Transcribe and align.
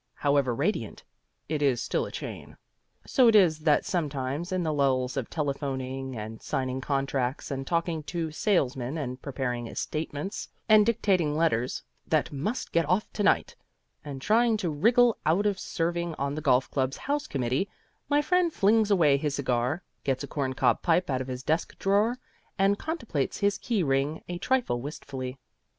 However 0.15 0.55
radiant, 0.55 1.03
it 1.47 1.61
is 1.61 1.79
still 1.79 2.07
a 2.07 2.11
chain. 2.11 2.57
So 3.05 3.27
it 3.27 3.35
is 3.35 3.59
that 3.59 3.85
sometimes, 3.85 4.51
in 4.51 4.63
the 4.63 4.73
lulls 4.73 5.15
of 5.15 5.29
telephoning 5.29 6.17
and 6.17 6.41
signing 6.41 6.81
contracts 6.81 7.51
and 7.51 7.67
talking 7.67 8.01
to 8.09 8.31
salesmen 8.31 8.97
and 8.97 9.21
preparing 9.21 9.69
estimates 9.69 10.49
and 10.67 10.87
dictating 10.87 11.35
letters 11.37 11.83
"that 12.07 12.31
must 12.33 12.71
get 12.71 12.89
off 12.89 13.13
to 13.13 13.21
night" 13.21 13.55
and 14.03 14.23
trying 14.23 14.57
to 14.57 14.71
wriggle 14.71 15.17
out 15.23 15.45
of 15.45 15.59
serving 15.59 16.15
on 16.15 16.33
the 16.33 16.41
golf 16.41 16.71
club's 16.71 16.97
house 16.97 17.27
committee, 17.27 17.69
my 18.09 18.23
friend 18.23 18.51
flings 18.53 18.89
away 18.89 19.17
his 19.17 19.35
cigar, 19.35 19.83
gets 20.03 20.23
a 20.23 20.27
corncob 20.27 20.81
pipe 20.81 21.11
out 21.11 21.21
of 21.21 21.27
his 21.27 21.43
desk 21.43 21.77
drawer, 21.77 22.17
and 22.57 22.79
contemplates 22.79 23.37
his 23.37 23.59
key 23.59 23.83
ring 23.83 24.23
a 24.27 24.39
trifle 24.39 24.81
wistfully. 24.81 25.37